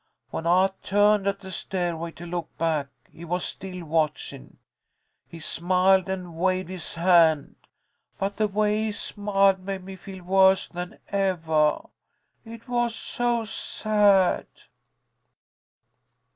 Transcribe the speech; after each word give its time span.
When 0.31 0.47
I 0.47 0.71
turned 0.81 1.27
at 1.27 1.41
the 1.41 1.51
stairway 1.51 2.09
to 2.13 2.25
look 2.25 2.49
back, 2.57 2.87
he 3.13 3.23
was 3.23 3.45
still 3.45 3.85
watchin'. 3.85 4.57
He 5.27 5.39
smiled 5.39 6.09
and 6.09 6.33
waved 6.33 6.69
his 6.69 6.95
hand, 6.95 7.55
but 8.17 8.37
the 8.37 8.47
way 8.47 8.85
he 8.85 8.91
smiled 8.93 9.59
made 9.59 9.83
me 9.83 9.95
feel 9.95 10.23
worse 10.23 10.67
than 10.67 10.97
evah, 11.13 11.87
it 12.43 12.67
was 12.67 12.95
so 12.95 13.43
sad." 13.43 14.47